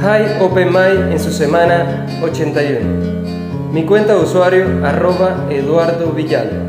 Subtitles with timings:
[0.00, 3.72] Hi Open Mai en su semana 81.
[3.72, 6.68] Mi cuenta de usuario arroba Eduardo Villalba.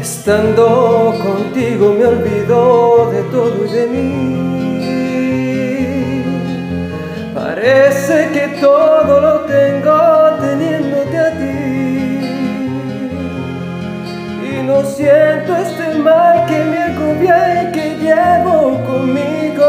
[0.00, 4.44] Estando contigo me olvido de todo y de mí.
[7.32, 9.33] Parece que todo lo
[14.66, 19.64] no siento este mal que me agobia y que llevo conmigo.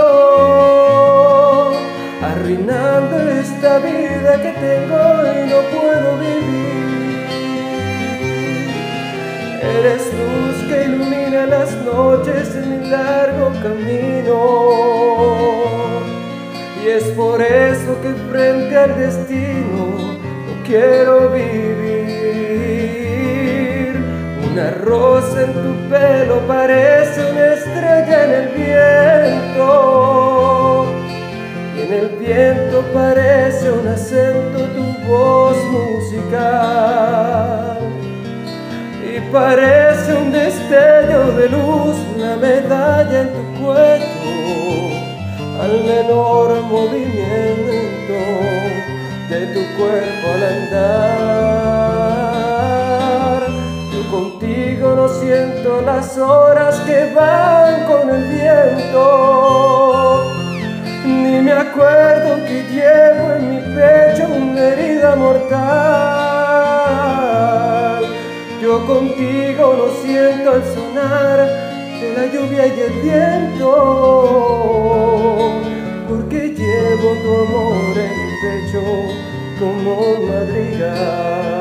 [2.23, 5.02] Arruinando esta vida que tengo
[5.34, 6.76] y no puedo vivir.
[9.77, 14.38] Eres luz que ilumina las noches en mi largo camino.
[16.84, 19.85] Y es por eso que frente al destino
[20.46, 21.95] no quiero vivir.
[32.94, 36.36] Parece un acento tu voz musical
[39.04, 44.30] y parece un destello de luz la medalla en tu cuerpo
[45.62, 48.18] al menor movimiento
[49.30, 51.86] de tu cuerpo al andar.
[53.94, 59.95] Yo contigo no siento las horas que van con el viento,
[61.05, 65.56] ni me acuerdo que llevo en mi pecho una herida mortal.
[68.61, 71.38] Yo contigo no siento el sonar
[72.01, 73.69] de la lluvia y el viento,
[76.09, 78.81] porque llevo tu amor en mi pecho
[79.59, 81.54] como un madrigal.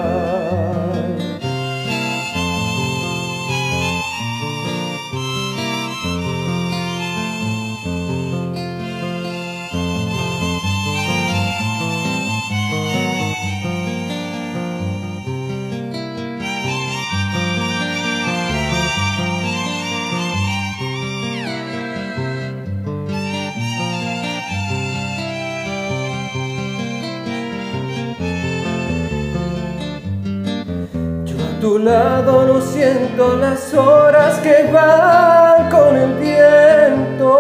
[31.65, 37.31] Tu lado no siento las horas que van con el viento,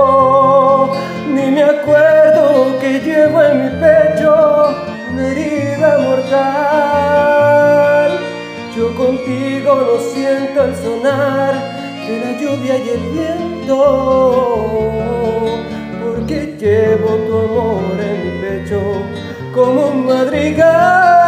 [1.28, 4.74] ni me acuerdo que llevo en mi pecho
[5.12, 7.12] una herida mortal.
[8.74, 11.52] Yo contigo no siento el sonar
[12.06, 13.78] de la lluvia y el viento,
[16.02, 18.80] porque llevo tu amor en mi pecho
[19.52, 21.23] como un madrigal.